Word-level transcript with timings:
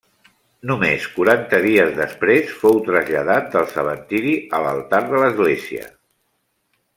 Només 0.69 1.03
quaranta 1.17 1.59
dies 1.65 1.91
després, 1.99 2.55
fou 2.61 2.79
traslladat 2.87 3.51
del 3.57 3.69
cementiri 3.75 4.33
a 4.57 4.63
l'altar 4.65 5.03
de 5.13 5.21
l'església. 5.25 5.87